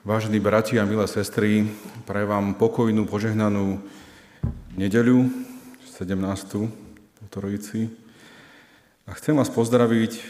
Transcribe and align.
Vážení 0.00 0.40
bratia 0.40 0.80
a 0.80 0.88
milé 0.88 1.04
sestry, 1.04 1.68
prajem 2.08 2.32
vám 2.32 2.46
pokojnú, 2.56 3.04
požehnanú 3.04 3.84
nedeľu, 4.72 5.28
17. 5.92 6.16
po 7.20 7.24
Trojici. 7.28 7.92
A 9.04 9.12
chcem 9.12 9.36
vás 9.36 9.52
pozdraviť 9.52 10.12
e, 10.16 10.22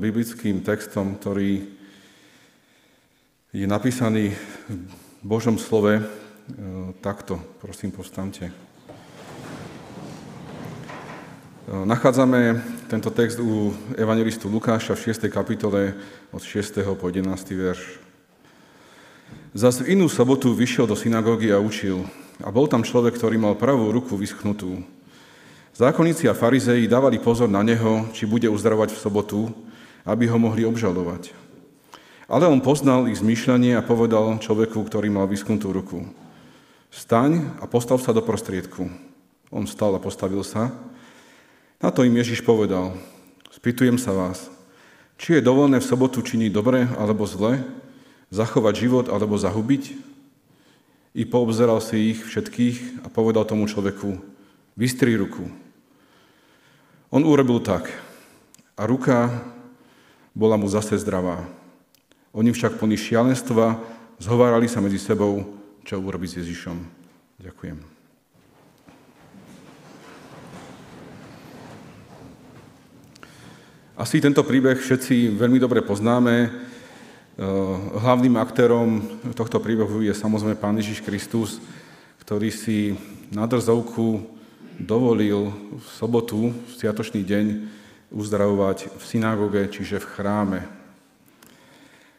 biblickým 0.00 0.64
textom, 0.64 1.20
ktorý 1.20 1.60
je 3.52 3.68
napísaný 3.68 4.32
v 4.32 4.96
Božom 5.20 5.60
slove 5.60 6.00
e, 6.00 6.04
takto. 7.04 7.36
Prosím, 7.60 7.92
povstante. 7.92 8.48
E, 8.48 8.52
nachádzame 11.68 12.64
tento 12.88 13.12
text 13.12 13.36
u 13.44 13.76
evangelistu 13.92 14.48
Lukáša 14.48 14.96
v 14.96 15.12
6. 15.12 15.28
kapitole 15.28 15.92
od 16.32 16.40
6. 16.40 16.80
po 16.96 17.12
11. 17.12 17.28
verš. 17.52 18.07
Zas 19.56 19.80
v 19.80 19.96
inú 19.96 20.06
sobotu 20.06 20.52
vyšiel 20.52 20.86
do 20.86 20.94
synagógy 20.94 21.50
a 21.50 21.58
učil. 21.58 22.04
A 22.44 22.52
bol 22.52 22.70
tam 22.70 22.86
človek, 22.86 23.18
ktorý 23.18 23.40
mal 23.40 23.58
pravú 23.58 23.90
ruku 23.90 24.14
vyschnutú. 24.14 24.84
Zákonníci 25.74 26.26
a 26.30 26.34
farizei 26.34 26.90
dávali 26.90 27.22
pozor 27.22 27.46
na 27.50 27.62
neho, 27.62 28.06
či 28.14 28.26
bude 28.26 28.46
uzdravovať 28.50 28.94
v 28.94 29.02
sobotu, 29.02 29.40
aby 30.06 30.26
ho 30.30 30.38
mohli 30.38 30.66
obžalovať. 30.66 31.34
Ale 32.28 32.44
on 32.44 32.60
poznal 32.60 33.08
ich 33.08 33.18
zmýšľanie 33.24 33.78
a 33.78 33.86
povedal 33.86 34.36
človeku, 34.36 34.84
ktorý 34.84 35.08
mal 35.08 35.24
vyschnutú 35.24 35.72
ruku. 35.72 36.04
Staň 36.92 37.56
a 37.60 37.64
postav 37.64 37.96
sa 38.04 38.12
do 38.12 38.20
prostriedku. 38.20 38.90
On 39.48 39.64
stal 39.64 39.96
a 39.96 40.00
postavil 40.02 40.44
sa. 40.44 40.68
Na 41.80 41.88
to 41.88 42.04
im 42.04 42.18
Ježiš 42.20 42.44
povedal, 42.44 42.92
spýtujem 43.48 43.96
sa 43.96 44.12
vás, 44.12 44.50
či 45.16 45.38
je 45.38 45.46
dovolené 45.46 45.80
v 45.80 45.88
sobotu 45.88 46.20
činiť 46.20 46.50
dobre 46.52 46.84
alebo 46.98 47.24
zle, 47.24 47.62
zachovať 48.28 48.74
život 48.76 49.06
alebo 49.08 49.36
zahubiť? 49.36 49.96
I 51.16 51.22
poobzeral 51.26 51.80
si 51.82 52.14
ich 52.14 52.20
všetkých 52.22 53.02
a 53.02 53.10
povedal 53.10 53.42
tomu 53.48 53.66
človeku, 53.66 54.20
vystri 54.78 55.18
ruku. 55.18 55.50
On 57.10 57.24
urobil 57.24 57.58
tak 57.64 57.88
a 58.76 58.86
ruka 58.86 59.32
bola 60.36 60.54
mu 60.54 60.70
zase 60.70 60.94
zdravá. 61.00 61.42
Oni 62.30 62.52
však 62.54 62.78
plní 62.78 62.94
šialenstva 62.94 63.80
zhovárali 64.20 64.70
sa 64.70 64.78
medzi 64.78 65.00
sebou, 65.00 65.42
čo 65.82 65.98
urobiť 65.98 66.28
s 66.30 66.38
Ježišom. 66.44 66.76
Ďakujem. 67.42 67.98
Asi 73.98 74.22
tento 74.22 74.46
príbeh 74.46 74.78
všetci 74.78 75.34
veľmi 75.34 75.58
dobre 75.58 75.82
poznáme. 75.82 76.54
Eh, 77.38 77.44
hlavným 78.02 78.34
aktérom 78.34 78.98
tohto 79.30 79.62
príbehu 79.62 80.02
je 80.02 80.10
samozrejme 80.10 80.58
Pán 80.58 80.74
Ježiš 80.74 81.06
Kristus, 81.06 81.62
ktorý 82.26 82.50
si 82.50 82.98
na 83.30 83.46
drzovku 83.46 84.26
dovolil 84.74 85.54
v 85.70 85.86
sobotu, 85.86 86.50
v 86.50 86.72
sviatočný 86.74 87.22
deň, 87.22 87.46
uzdravovať 88.10 88.90
v 88.90 89.02
synagóge, 89.06 89.70
čiže 89.70 90.02
v 90.02 90.10
chráme. 90.18 90.60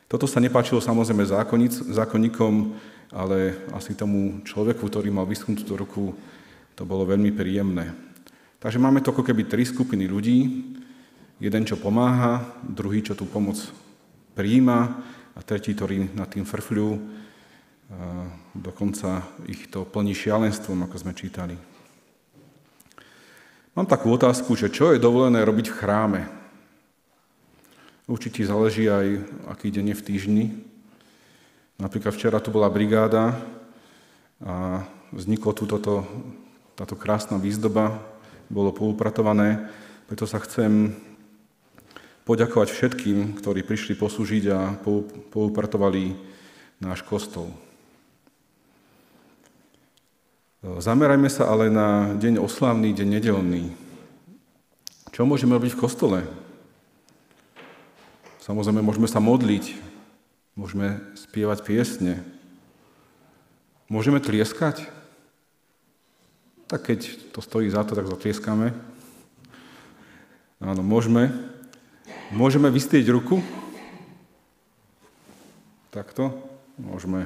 Toto 0.08 0.24
sa 0.24 0.40
nepáčilo 0.40 0.80
samozrejme 0.80 1.28
zákonníkom, 1.92 2.54
ale 3.12 3.60
asi 3.76 4.00
tomu 4.00 4.40
človeku, 4.48 4.88
ktorý 4.88 5.12
mal 5.12 5.28
vyschnutú 5.28 5.76
ruku, 5.76 6.16
to 6.80 6.88
bolo 6.88 7.04
veľmi 7.04 7.36
príjemné. 7.36 7.92
Takže 8.64 8.80
máme 8.80 9.04
to 9.04 9.12
ako 9.12 9.28
keby 9.28 9.52
tri 9.52 9.68
skupiny 9.68 10.08
ľudí. 10.08 10.64
Jeden, 11.44 11.68
čo 11.68 11.76
pomáha, 11.76 12.56
druhý, 12.64 13.04
čo 13.04 13.20
tú 13.20 13.28
pomoc 13.28 13.89
príjima 14.40 15.04
a 15.36 15.44
tretí, 15.44 15.76
ktorí 15.76 16.16
nad 16.16 16.32
tým 16.32 16.48
frfľú, 16.48 16.96
dokonca 18.56 19.28
ich 19.52 19.68
to 19.68 19.84
plní 19.84 20.16
šialenstvom, 20.16 20.88
ako 20.88 20.96
sme 20.96 21.12
čítali. 21.12 21.60
Mám 23.76 23.92
takú 23.92 24.16
otázku, 24.16 24.56
že 24.56 24.72
čo 24.72 24.96
je 24.96 25.04
dovolené 25.04 25.44
robiť 25.44 25.68
v 25.68 25.78
chráme? 25.84 26.22
Určite 28.08 28.48
záleží 28.48 28.88
aj, 28.88 29.28
aký 29.52 29.76
deň 29.76 29.92
je 29.92 30.00
v 30.00 30.06
týždni. 30.08 30.46
Napríklad 31.76 32.16
včera 32.16 32.40
tu 32.40 32.56
bola 32.56 32.72
brigáda 32.72 33.36
a 34.40 34.88
vzniklo 35.12 35.52
tu 35.52 35.68
toto, 35.68 36.08
táto 36.80 36.96
krásna 36.96 37.36
výzdoba, 37.36 38.00
bolo 38.48 38.72
poupratované, 38.72 39.68
preto 40.08 40.24
sa 40.24 40.40
chcem 40.40 40.96
poďakovať 42.30 42.70
všetkým, 42.70 43.42
ktorí 43.42 43.66
prišli 43.66 43.98
poslúžiť 43.98 44.44
a 44.54 44.78
poupratovali 45.34 46.14
náš 46.78 47.02
kostol. 47.02 47.50
Zamerajme 50.62 51.26
sa 51.26 51.50
ale 51.50 51.74
na 51.74 52.14
deň 52.22 52.38
oslavný, 52.38 52.94
deň 52.94 53.08
nedelný. 53.18 53.74
Čo 55.10 55.26
môžeme 55.26 55.58
robiť 55.58 55.74
v 55.74 55.82
kostole? 55.82 56.20
Samozrejme, 58.46 58.86
môžeme 58.86 59.10
sa 59.10 59.18
modliť, 59.18 59.74
môžeme 60.54 61.02
spievať 61.18 61.66
piesne, 61.66 62.22
môžeme 63.90 64.22
tlieskať. 64.22 64.86
Tak 66.70 66.94
keď 66.94 67.00
to 67.34 67.42
stojí 67.42 67.74
za 67.74 67.82
to, 67.82 67.98
tak 67.98 68.06
zatlieskame. 68.06 68.78
Áno, 70.62 70.86
môžeme. 70.86 71.58
Môžeme 72.30 72.70
vystrieť 72.70 73.10
ruku? 73.10 73.42
Takto? 75.90 76.30
Môžeme. 76.78 77.26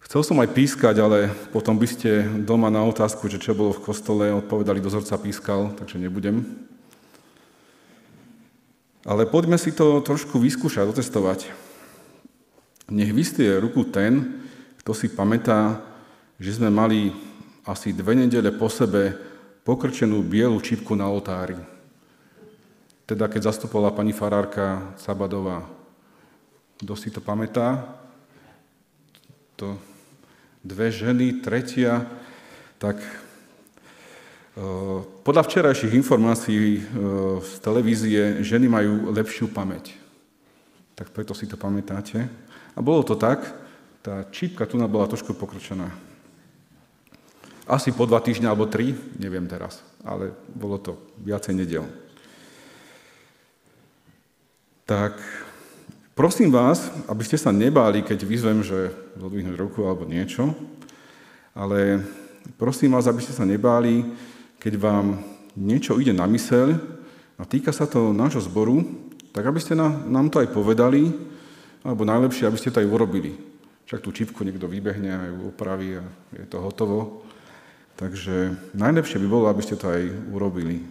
Chcel 0.00 0.24
som 0.24 0.40
aj 0.40 0.56
pískať, 0.56 0.96
ale 1.04 1.28
potom 1.52 1.76
by 1.76 1.84
ste 1.84 2.24
doma 2.48 2.72
na 2.72 2.80
otázku, 2.88 3.28
že 3.28 3.36
čo 3.36 3.52
bolo 3.52 3.76
v 3.76 3.84
kostole, 3.84 4.32
odpovedali, 4.32 4.80
dozorca 4.80 5.20
pískal, 5.20 5.76
takže 5.76 6.00
nebudem. 6.00 6.48
Ale 9.04 9.28
poďme 9.28 9.60
si 9.60 9.76
to 9.76 10.00
trošku 10.00 10.40
vyskúšať, 10.40 10.88
otestovať. 10.88 11.52
Nech 12.88 13.12
vystrie 13.12 13.52
ruku 13.60 13.84
ten, 13.84 14.40
kto 14.80 14.96
si 14.96 15.12
pamätá, 15.12 15.76
že 16.40 16.56
sme 16.56 16.72
mali 16.72 17.12
asi 17.68 17.92
dve 17.92 18.16
nedele 18.16 18.48
po 18.48 18.72
sebe 18.72 19.12
pokrčenú 19.60 20.24
bielu 20.24 20.56
čipku 20.56 20.96
na 20.96 21.04
oltári 21.12 21.71
teda 23.12 23.28
keď 23.28 23.52
zastupovala 23.52 23.92
pani 23.92 24.16
farárka 24.16 24.96
Sabadová. 24.96 25.68
Kto 26.80 26.96
si 26.96 27.12
to 27.12 27.20
pamätá? 27.20 27.84
To 29.60 29.76
dve 30.64 30.88
ženy, 30.88 31.44
tretia, 31.44 32.08
tak 32.80 32.96
e, 32.96 33.12
podľa 35.28 35.44
včerajších 35.44 35.92
informácií 35.92 36.80
e, 36.80 36.82
z 37.44 37.52
televízie 37.60 38.40
ženy 38.40 38.72
majú 38.72 39.12
lepšiu 39.12 39.52
pamäť. 39.52 39.92
Tak 40.96 41.12
preto 41.12 41.36
si 41.36 41.44
to 41.44 41.60
pamätáte. 41.60 42.32
A 42.72 42.80
bolo 42.80 43.04
to 43.04 43.12
tak, 43.12 43.44
tá 44.00 44.24
čípka 44.32 44.64
tu 44.64 44.80
bola 44.80 45.04
trošku 45.04 45.36
pokročená. 45.36 45.92
Asi 47.68 47.92
po 47.92 48.08
dva 48.08 48.24
týždňa 48.24 48.48
alebo 48.48 48.72
tri, 48.72 48.96
neviem 49.20 49.44
teraz, 49.44 49.84
ale 50.00 50.32
bolo 50.56 50.80
to 50.80 50.96
viacej 51.20 51.52
nedel 51.52 52.01
tak 54.92 55.16
prosím 56.12 56.52
vás, 56.52 56.92
aby 57.08 57.24
ste 57.24 57.40
sa 57.40 57.48
nebáli, 57.48 58.04
keď 58.04 58.28
vyzvem, 58.28 58.60
že 58.60 58.92
zodvihnúť 59.16 59.56
ruku 59.56 59.88
alebo 59.88 60.04
niečo, 60.04 60.52
ale 61.56 62.04
prosím 62.60 62.92
vás, 62.92 63.08
aby 63.08 63.24
ste 63.24 63.32
sa 63.32 63.48
nebáli, 63.48 64.04
keď 64.60 64.76
vám 64.76 65.16
niečo 65.56 65.96
ide 65.96 66.12
na 66.12 66.28
myseľ 66.28 66.76
a 67.40 67.48
týka 67.48 67.72
sa 67.72 67.88
to 67.88 68.12
nášho 68.12 68.44
zboru, 68.44 68.84
tak 69.32 69.48
aby 69.48 69.56
ste 69.64 69.72
nám 69.80 70.28
to 70.28 70.44
aj 70.44 70.52
povedali, 70.52 71.08
alebo 71.80 72.04
najlepšie, 72.04 72.44
aby 72.44 72.60
ste 72.60 72.68
to 72.68 72.84
aj 72.84 72.92
urobili. 72.92 73.32
Však 73.88 74.04
tú 74.04 74.12
čipku 74.12 74.44
niekto 74.44 74.68
vybehne 74.68 75.08
a 75.08 75.24
ju 75.32 75.56
opraví 75.56 75.96
a 75.96 76.04
je 76.36 76.44
to 76.52 76.60
hotovo. 76.60 77.24
Takže 77.96 78.52
najlepšie 78.76 79.16
by 79.24 79.26
bolo, 79.26 79.48
aby 79.48 79.64
ste 79.64 79.80
to 79.80 79.88
aj 79.88 80.04
urobili. 80.28 80.84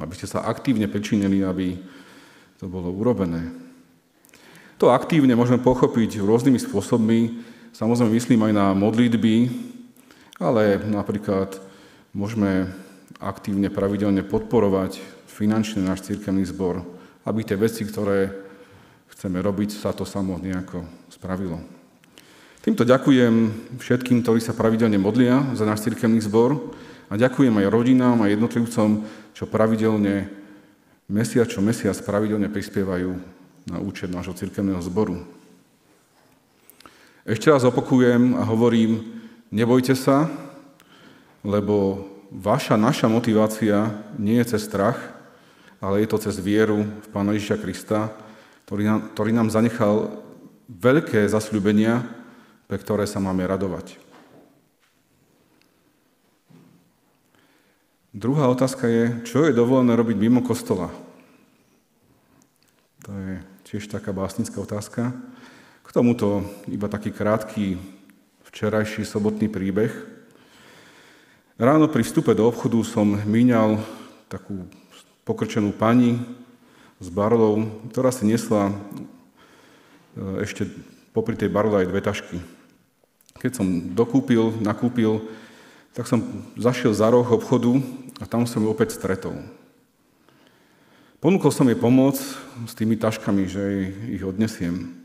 Aby 0.00 0.16
ste 0.16 0.24
sa 0.24 0.48
aktívne 0.48 0.88
pričinili, 0.88 1.44
aby 1.44 1.76
to 2.60 2.68
bolo 2.68 2.92
urobené. 2.92 3.48
To 4.76 4.92
aktívne 4.92 5.32
môžeme 5.32 5.64
pochopiť 5.64 6.20
rôznymi 6.20 6.60
spôsobmi. 6.60 7.40
Samozrejme 7.72 8.12
myslím 8.12 8.40
aj 8.44 8.52
na 8.52 8.66
modlitby, 8.76 9.48
ale 10.36 10.76
napríklad 10.84 11.56
môžeme 12.12 12.68
aktívne, 13.16 13.72
pravidelne 13.72 14.20
podporovať 14.20 15.00
finančne 15.24 15.88
náš 15.88 16.04
církevný 16.04 16.44
zbor, 16.44 16.84
aby 17.24 17.40
tie 17.48 17.56
veci, 17.56 17.80
ktoré 17.88 18.28
chceme 19.16 19.40
robiť, 19.40 19.80
sa 19.80 19.96
to 19.96 20.04
samo 20.04 20.36
nejako 20.36 20.84
spravilo. 21.08 21.64
Týmto 22.60 22.84
ďakujem 22.84 23.56
všetkým, 23.80 24.20
ktorí 24.20 24.44
sa 24.44 24.52
pravidelne 24.52 25.00
modlia 25.00 25.48
za 25.56 25.64
náš 25.64 25.88
církevný 25.88 26.20
zbor 26.20 26.76
a 27.08 27.16
ďakujem 27.16 27.56
aj 27.56 27.72
rodinám 27.72 28.20
a 28.20 28.28
jednotlivcom, 28.28 29.08
čo 29.32 29.48
pravidelne 29.48 30.39
mesiac 31.10 31.50
čo 31.50 31.58
mesiac 31.58 31.98
pravidelne 32.06 32.46
prispievajú 32.46 33.10
na 33.66 33.76
účet 33.82 34.08
nášho 34.08 34.32
cirkevného 34.32 34.78
zboru. 34.80 35.26
Ešte 37.26 37.50
raz 37.50 37.66
opakujem 37.66 38.38
a 38.38 38.46
hovorím, 38.46 39.20
nebojte 39.52 39.92
sa, 39.98 40.30
lebo 41.44 42.06
vaša, 42.32 42.78
naša 42.78 43.10
motivácia 43.10 43.90
nie 44.16 44.38
je 44.40 44.56
cez 44.56 44.64
strach, 44.64 44.96
ale 45.82 46.04
je 46.04 46.08
to 46.08 46.22
cez 46.22 46.38
vieru 46.38 46.86
v 46.86 47.06
Pána 47.12 47.34
Ježiša 47.36 47.60
Krista, 47.60 48.14
ktorý 48.64 48.82
nám, 48.86 49.00
ktorý 49.12 49.30
nám 49.34 49.48
zanechal 49.52 50.22
veľké 50.70 51.26
zasľubenia, 51.26 52.06
pre 52.70 52.78
ktoré 52.78 53.04
sa 53.04 53.18
máme 53.18 53.42
radovať. 53.42 54.09
Druhá 58.10 58.50
otázka 58.50 58.90
je, 58.90 59.22
čo 59.22 59.46
je 59.46 59.54
dovolené 59.54 59.94
robiť 59.94 60.18
mimo 60.18 60.42
kostola? 60.42 60.90
To 63.06 63.14
je 63.14 63.38
tiež 63.70 63.86
taká 63.86 64.10
básnická 64.10 64.58
otázka. 64.58 65.14
K 65.86 65.88
tomuto 65.94 66.42
iba 66.66 66.90
taký 66.90 67.14
krátky 67.14 67.78
včerajší 68.50 69.06
sobotný 69.06 69.46
príbeh. 69.46 69.94
Ráno 71.54 71.86
pri 71.86 72.02
vstupe 72.02 72.34
do 72.34 72.50
obchodu 72.50 72.82
som 72.82 73.14
míňal 73.14 73.78
takú 74.26 74.66
pokrčenú 75.22 75.70
pani 75.70 76.18
s 76.98 77.06
barlou, 77.14 77.62
ktorá 77.94 78.10
si 78.10 78.26
nesla 78.26 78.74
e, 78.74 78.74
ešte 80.42 80.66
popri 81.14 81.38
tej 81.38 81.46
barle 81.46 81.86
aj 81.86 81.86
dve 81.86 82.00
tašky. 82.02 82.38
Keď 83.38 83.52
som 83.54 83.94
dokúpil, 83.94 84.50
nakúpil, 84.58 85.22
tak 85.94 86.06
som 86.06 86.22
zašiel 86.54 86.94
za 86.94 87.10
roh 87.10 87.26
obchodu 87.26 87.82
a 88.22 88.24
tam 88.28 88.46
som 88.46 88.62
ju 88.62 88.68
opäť 88.70 88.94
stretol. 88.94 89.34
Ponúkol 91.20 91.52
som 91.52 91.68
jej 91.68 91.76
pomoc 91.76 92.16
s 92.64 92.72
tými 92.72 92.96
taškami, 92.96 93.44
že 93.44 93.92
ich 94.08 94.24
odnesiem. 94.24 94.96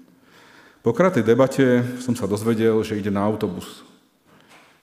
Po 0.80 0.96
krátkej 0.96 1.26
debate 1.26 1.84
som 2.00 2.16
sa 2.16 2.30
dozvedel, 2.30 2.78
že 2.86 2.96
ide 2.96 3.12
na 3.12 3.26
autobus, 3.26 3.84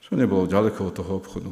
čo 0.03 0.19
nebolo 0.19 0.51
ďaleko 0.51 0.91
od 0.91 0.95
toho 0.99 1.13
obchodu. 1.17 1.51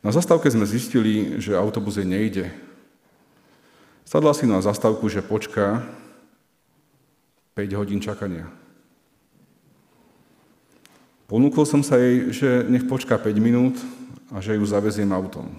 Na 0.00 0.14
zastávke 0.14 0.46
sme 0.46 0.64
zistili, 0.64 1.42
že 1.42 1.58
autobus 1.58 1.98
jej 1.98 2.06
nejde. 2.06 2.54
Sadla 4.06 4.32
si 4.38 4.46
na 4.46 4.62
zastávku, 4.62 5.10
že 5.10 5.18
počká 5.18 5.82
5 7.58 7.74
hodín 7.74 7.98
čakania. 7.98 8.46
Ponúkol 11.26 11.66
som 11.66 11.82
sa 11.82 11.98
jej, 11.98 12.30
že 12.30 12.62
nech 12.70 12.86
počká 12.86 13.18
5 13.18 13.34
minút 13.42 13.74
a 14.30 14.38
že 14.38 14.54
ju 14.54 14.62
zaveziem 14.62 15.10
autom. 15.10 15.50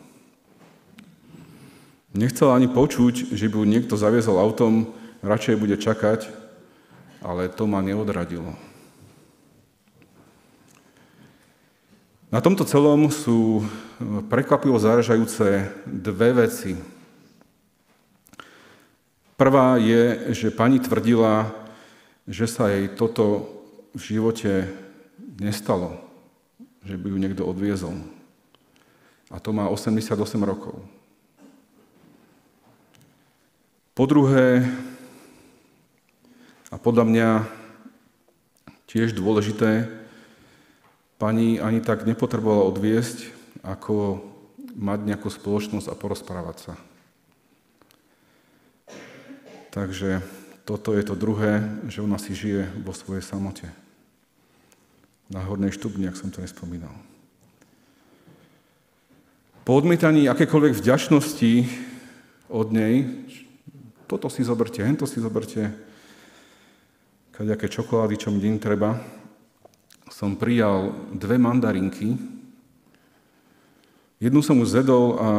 Nechcela 2.15 2.55
ani 2.55 2.71
počuť, 2.71 3.35
že 3.35 3.51
by 3.51 3.55
ju 3.59 3.65
niekto 3.67 3.99
zaviezol 3.99 4.39
autom, 4.39 4.95
radšej 5.19 5.59
bude 5.59 5.75
čakať, 5.75 6.31
ale 7.19 7.51
to 7.51 7.67
ma 7.67 7.83
neodradilo. 7.83 8.55
Na 12.31 12.39
tomto 12.39 12.63
celom 12.63 13.11
sú 13.11 13.67
prekvapivo 14.31 14.79
zaražajúce 14.79 15.67
dve 15.83 16.47
veci. 16.47 16.79
Prvá 19.35 19.75
je, 19.75 20.31
že 20.31 20.47
pani 20.47 20.79
tvrdila, 20.79 21.51
že 22.23 22.47
sa 22.47 22.71
jej 22.71 22.87
toto 22.87 23.51
v 23.91 24.15
živote 24.15 24.86
nestalo, 25.37 26.01
že 26.81 26.97
by 26.97 27.13
ju 27.13 27.17
niekto 27.17 27.43
odviezol. 27.45 27.93
A 29.29 29.37
to 29.37 29.51
má 29.53 29.69
88 29.69 30.17
rokov. 30.41 30.79
Po 33.97 34.05
druhé, 34.05 34.69
a 36.69 36.75
podľa 36.77 37.05
mňa 37.09 37.29
tiež 38.85 39.17
dôležité, 39.17 39.89
pani 41.17 41.57
ani 41.57 41.81
tak 41.81 42.05
nepotrebovala 42.05 42.69
odviesť, 42.69 43.33
ako 43.65 44.21
mať 44.77 44.99
nejakú 45.01 45.27
spoločnosť 45.33 45.89
a 45.89 45.97
porozprávať 45.97 46.57
sa. 46.61 46.73
Takže 49.73 50.21
toto 50.63 50.93
je 50.93 51.03
to 51.05 51.17
druhé, 51.17 51.65
že 51.89 52.05
ona 52.05 52.21
si 52.21 52.37
žije 52.37 52.69
vo 52.85 52.93
svojej 52.93 53.25
samote. 53.25 53.65
Na 55.27 55.43
hornej 55.43 55.75
štubni, 55.75 56.07
ak 56.07 56.15
som 56.15 56.31
to 56.31 56.39
nespomínal. 56.39 56.95
Po 59.67 59.75
odmietaní 59.75 60.31
akékoľvek 60.31 60.79
vďačnosti 60.79 61.67
od 62.47 62.67
nej, 62.71 63.03
toto 64.07 64.31
si 64.31 64.39
zoberte, 64.47 64.79
hento 64.79 65.03
si 65.03 65.19
zoberte, 65.19 65.67
kaďaké 67.35 67.67
čokolády, 67.67 68.15
čo 68.15 68.31
mi 68.31 68.39
deň 68.39 68.55
treba, 68.63 68.95
som 70.07 70.39
prijal 70.39 70.95
dve 71.11 71.35
mandarinky. 71.35 72.15
Jednu 74.23 74.39
som 74.39 74.63
už 74.63 74.79
zedol 74.79 75.19
a 75.19 75.29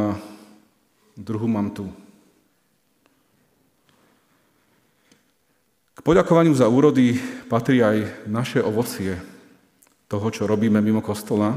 druhú 1.17 1.49
mám 1.49 1.73
tu. 1.73 1.89
K 5.97 5.99
poďakovaniu 6.05 6.53
za 6.53 6.69
úrody 6.69 7.17
patrí 7.49 7.81
aj 7.81 8.29
naše 8.29 8.61
ovocie 8.61 9.17
toho, 10.09 10.27
čo 10.33 10.49
robíme 10.49 10.81
mimo 10.81 11.05
kostola, 11.05 11.53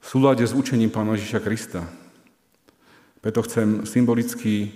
v 0.00 0.06
súlade 0.08 0.44
s 0.44 0.56
učením 0.56 0.88
Pána 0.88 1.16
Ježiša 1.16 1.40
Krista. 1.44 1.84
Preto 3.20 3.44
chcem 3.44 3.84
symbolicky 3.84 4.72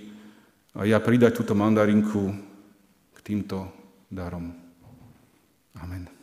ja 0.73 1.01
pridať 1.01 1.41
túto 1.41 1.57
mandarinku 1.57 2.33
k 3.13 3.17
týmto 3.25 3.69
darom. 4.09 4.53
Amen. 5.77 6.18